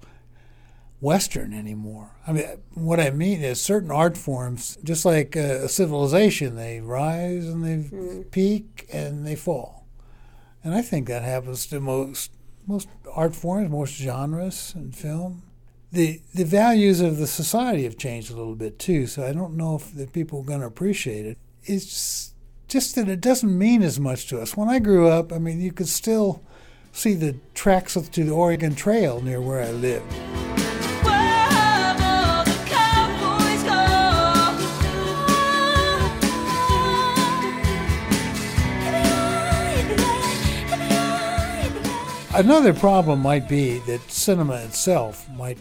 Western 1.00 1.54
anymore. 1.54 2.10
I 2.26 2.32
mean, 2.32 2.44
what 2.74 3.00
I 3.00 3.10
mean 3.10 3.40
is 3.40 3.60
certain 3.60 3.90
art 3.90 4.16
forms, 4.16 4.78
just 4.84 5.04
like 5.04 5.36
uh, 5.36 5.40
a 5.40 5.68
civilization, 5.68 6.56
they 6.56 6.80
rise 6.80 7.46
and 7.46 7.64
they 7.64 8.24
peak 8.30 8.86
and 8.92 9.26
they 9.26 9.36
fall. 9.36 9.86
And 10.62 10.74
I 10.74 10.82
think 10.82 11.08
that 11.08 11.22
happens 11.22 11.66
to 11.66 11.80
most 11.80 12.32
most 12.68 12.88
art 13.12 13.34
forms, 13.34 13.70
most 13.70 13.94
genres 13.94 14.74
in 14.76 14.92
film. 14.92 15.42
The 15.90 16.20
the 16.34 16.44
values 16.44 17.00
of 17.00 17.16
the 17.16 17.26
society 17.26 17.84
have 17.84 17.96
changed 17.96 18.30
a 18.30 18.36
little 18.36 18.54
bit 18.54 18.78
too, 18.78 19.06
so 19.06 19.26
I 19.26 19.32
don't 19.32 19.56
know 19.56 19.74
if 19.76 19.94
the 19.94 20.06
people 20.06 20.40
are 20.40 20.44
going 20.44 20.60
to 20.60 20.66
appreciate 20.66 21.24
it. 21.24 21.38
It's 21.64 22.34
just, 22.68 22.94
that 22.96 23.08
it 23.08 23.22
doesn't 23.22 23.56
mean 23.56 23.82
as 23.82 23.98
much 23.98 24.26
to 24.26 24.40
us. 24.40 24.56
When 24.56 24.68
I 24.68 24.78
grew 24.78 25.08
up, 25.08 25.32
I 25.32 25.38
mean, 25.38 25.60
you 25.60 25.72
could 25.72 25.88
still 25.88 26.42
see 26.92 27.14
the 27.14 27.36
tracks 27.54 27.94
to 27.94 28.24
the 28.24 28.30
Oregon 28.30 28.74
Trail 28.74 29.22
near 29.22 29.40
where 29.40 29.62
I 29.62 29.70
lived. 29.70 30.77
Another 42.38 42.72
problem 42.72 43.20
might 43.20 43.48
be 43.48 43.78
that 43.80 44.00
cinema 44.10 44.54
itself 44.62 45.28
might 45.30 45.58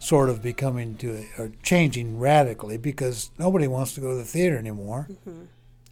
sort 0.00 0.28
of 0.28 0.42
be 0.42 0.52
coming 0.52 0.96
to 0.96 1.24
or 1.38 1.52
changing 1.62 2.18
radically 2.18 2.76
because 2.78 3.30
nobody 3.38 3.68
wants 3.68 3.94
to 3.94 4.00
go 4.00 4.10
to 4.10 4.16
the 4.16 4.24
theater 4.24 4.56
anymore. 4.58 5.06
Mm-hmm. 5.10 5.42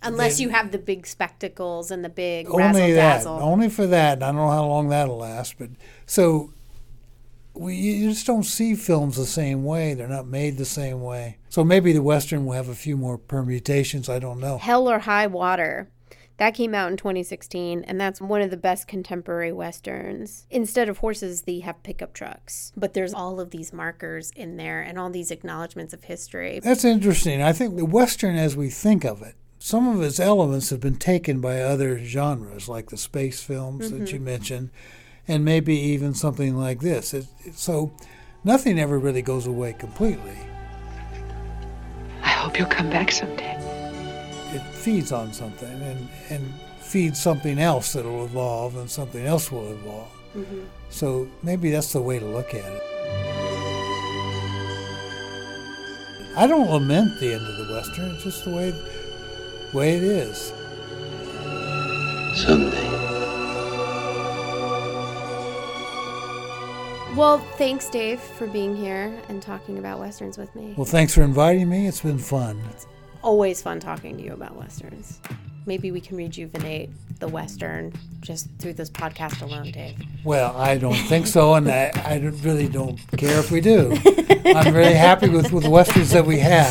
Unless 0.03 0.39
They- 0.39 0.45
you 0.45 0.49
have 0.51 0.73
the 0.73 0.79
big 0.79 1.07
spectacles 1.07 1.91
and 1.91 2.05
the 2.05 2.09
big 2.09 2.49
only 2.51 2.93
that, 2.93 3.19
dazzle. 3.19 3.39
only 3.41 3.69
for 3.69 3.87
that. 3.87 4.23
I 4.23 4.27
don't 4.27 4.37
know 4.37 4.51
how 4.51 4.67
long 4.67 4.89
that'll 4.89 5.19
last, 5.19 5.55
but 5.59 5.71
so 6.07 6.53
we 7.55 7.75
you 7.77 8.11
just 8.11 8.27
don't 8.27 8.45
see 8.45 8.75
films 8.75 9.17
the 9.17 9.27
same 9.27 9.65
way. 9.65 9.95
They're 9.95 10.09
not 10.09 10.27
made 10.27 10.57
the 10.57 10.65
same 10.65 11.01
way. 11.03 11.39
So 11.49 11.63
maybe 11.65 11.93
the 11.93 12.03
western 12.03 12.45
will 12.47 12.55
have 12.55 12.69
a 12.69 12.75
few 12.75 12.97
more 12.97 13.19
permutations. 13.19 14.09
I 14.09 14.19
don't 14.19 14.41
know. 14.41 14.59
Hell 14.59 14.89
or 14.89 15.01
High 15.01 15.27
Water. 15.27 15.91
That 16.39 16.55
came 16.55 16.73
out 16.73 16.91
in 16.91 16.97
2016, 16.97 17.83
and 17.85 18.01
that's 18.01 18.21
one 18.21 18.41
of 18.43 18.51
the 18.51 18.57
best 18.57 18.87
contemporary 18.87 19.53
westerns. 19.53 20.47
Instead 20.51 20.89
of 20.89 20.99
horses, 20.99 21.43
they 21.43 21.59
have 21.61 21.83
pickup 21.83 22.15
trucks. 22.15 22.73
But 22.77 22.95
there's 22.95 23.13
all 23.13 23.41
of 23.41 23.51
these 23.51 23.73
markers 23.73 24.31
in 24.37 24.57
there 24.57 24.81
and 24.81 24.99
all 25.01 25.11
these 25.11 25.33
acknowledgments 25.33 25.93
of 25.93 26.05
history. 26.05 26.61
That's 26.63 26.85
interesting. 26.85 27.43
I 27.43 27.53
think 27.53 27.77
the 27.77 27.85
western, 27.85 28.37
as 28.37 28.57
we 28.57 28.71
think 28.71 29.05
of 29.05 29.21
it, 29.21 29.35
some 29.59 29.89
of 29.89 30.01
its 30.01 30.21
elements 30.21 30.71
have 30.71 30.79
been 30.81 30.95
taken 30.97 31.41
by 31.41 31.61
other 31.61 31.99
genres, 31.99 32.69
like 32.69 32.91
the 32.91 32.97
space 32.97 33.43
films 33.43 33.91
that 33.91 34.03
Mhm. 34.03 34.13
you 34.13 34.21
mentioned, 34.21 34.71
and 35.27 35.45
maybe 35.45 35.75
even 35.77 36.15
something 36.15 36.57
like 36.57 36.81
this. 36.81 37.13
It, 37.13 37.27
it- 37.45 37.59
so 37.59 37.91
nothing 38.45 38.79
ever 38.79 38.97
really 38.97 39.23
goes 39.23 39.49
away 39.49 39.73
completely. 39.73 40.39
I 42.23 42.29
hope 42.29 42.57
you'll 42.57 42.69
come 42.69 42.91
back 42.91 43.11
someday. 43.11 43.58
It 44.51 44.63
feeds 44.75 45.13
on 45.13 45.33
something 45.33 45.69
and, 45.83 46.09
and 46.31 46.53
feeds 46.81 47.21
something 47.21 47.59
else 47.59 47.93
that'll 47.93 48.25
evolve, 48.25 48.77
and 48.77 48.91
something 48.91 49.27
else 49.27 49.53
will 49.53 49.73
evolve. 49.73 50.09
Mm-hmm. 50.35 50.61
So 50.91 51.29
maybe 51.43 51.71
that's 51.71 51.93
the 51.93 52.01
way 52.01 52.19
to 52.19 52.25
look 52.25 52.55
at 52.55 52.65
it. 52.65 52.83
I 56.37 56.47
don't 56.47 56.71
lament 56.71 57.19
the 57.21 57.35
end 57.35 57.45
of 57.45 57.67
the 57.67 57.75
western. 57.75 58.15
It's 58.15 58.25
just 58.25 58.45
the 58.45 58.55
way 58.55 58.73
way 59.75 59.97
it 59.97 60.03
is. 60.03 60.53
Someday. 62.41 62.89
Well, 67.17 67.39
thanks, 67.57 67.91
Dave, 67.91 68.21
for 68.21 68.47
being 68.47 68.77
here 68.77 69.13
and 69.29 69.43
talking 69.43 69.79
about 69.79 69.99
westerns 69.99 70.39
with 70.39 70.55
me. 70.55 70.75
Well, 70.77 70.85
thanks 70.85 71.13
for 71.13 71.23
inviting 71.23 71.69
me. 71.69 71.89
It's 71.89 72.01
been 72.01 72.19
fun. 72.19 72.63
Always 73.23 73.61
fun 73.61 73.81
talking 73.81 74.17
to 74.17 74.23
you 74.23 74.33
about 74.33 74.57
westerns. 74.57 75.21
Maybe 75.67 75.91
we 75.91 76.01
can 76.01 76.17
rejuvenate 76.17 76.91
the 77.19 77.29
western 77.29 77.93
just 78.21 78.49
through 78.59 78.75
this 78.75 78.89
podcast 78.89 79.43
alone, 79.43 79.71
Dave. 79.73 79.97
Well, 80.25 80.57
I 80.57 80.79
don't 80.79 80.95
think 80.95 81.27
so, 81.27 81.55
and 81.55 81.69
I, 81.69 81.91
I 82.05 82.19
don't- 82.19 82.41
really 82.43 82.69
don't 82.69 82.99
care 83.19 83.39
if 83.39 83.51
we 83.51 83.61
do. 83.61 83.93
I'm 84.47 84.73
very 84.73 84.95
happy 84.95 85.29
with, 85.29 85.53
with 85.53 85.65
the 85.65 85.71
westerns 85.71 86.11
that 86.13 86.25
we 86.25 86.39
have. 86.39 86.71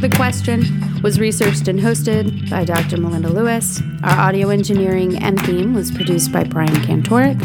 The 0.00 0.12
Question 0.16 1.00
was 1.02 1.20
researched 1.20 1.68
and 1.68 1.78
hosted 1.78 2.50
by 2.50 2.64
Dr. 2.64 2.96
Melinda 2.98 3.28
Lewis. 3.30 3.80
Our 4.02 4.18
audio 4.28 4.48
engineering 4.50 5.16
and 5.22 5.40
theme 5.46 5.72
was 5.74 5.90
produced 5.92 6.32
by 6.32 6.44
Brian 6.44 6.74
Kantorek. 6.74 7.38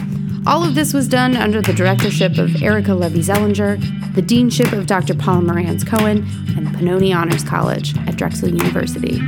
All 0.47 0.63
of 0.63 0.75
this 0.75 0.93
was 0.93 1.09
done 1.09 1.35
under 1.35 1.61
the 1.61 1.73
directorship 1.73 2.37
of 2.37 2.63
Erica 2.63 2.93
Levy 2.93 3.19
Zellinger, 3.19 3.81
the 4.15 4.21
deanship 4.21 4.71
of 4.71 4.87
Dr. 4.87 5.13
Paula 5.13 5.41
Marantz 5.41 5.85
Cohen, 5.85 6.19
and 6.55 6.69
Pennoni 6.69 7.13
Honors 7.13 7.43
College 7.43 7.93
at 8.07 8.15
Drexel 8.15 8.47
University. 8.47 9.19